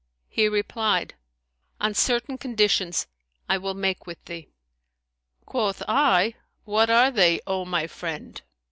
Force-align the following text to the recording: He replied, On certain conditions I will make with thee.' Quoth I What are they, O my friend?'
He 0.29 0.49
replied, 0.49 1.13
On 1.79 1.93
certain 1.93 2.35
conditions 2.39 3.05
I 3.47 3.59
will 3.59 3.75
make 3.75 4.07
with 4.07 4.25
thee.' 4.25 4.49
Quoth 5.45 5.83
I 5.87 6.33
What 6.63 6.89
are 6.89 7.11
they, 7.11 7.39
O 7.45 7.65
my 7.65 7.85
friend?' 7.85 8.41